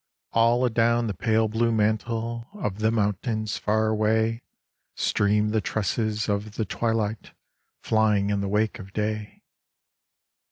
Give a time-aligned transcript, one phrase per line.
[0.33, 4.41] All adown the pale blue mantle of the mountains far away
[4.95, 7.33] Stream the tresses of the twilight
[7.83, 9.43] flying in the wake of day.